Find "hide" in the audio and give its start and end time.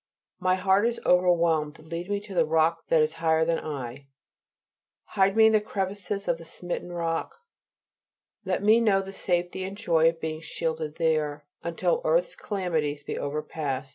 5.09-5.37